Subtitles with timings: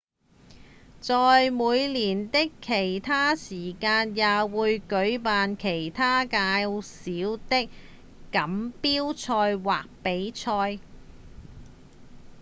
[0.99, 7.11] 在每年的其它時間也會舉辦其它較小
[7.47, 7.69] 的
[8.31, 10.79] 錦標賽或比賽